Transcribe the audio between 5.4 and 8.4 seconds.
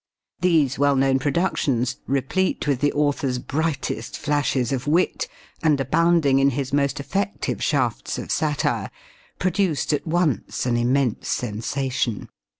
and abounding in his most effective shafts of